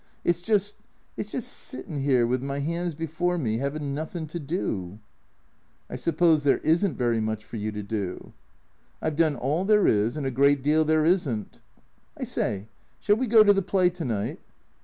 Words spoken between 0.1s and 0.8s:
It 's just—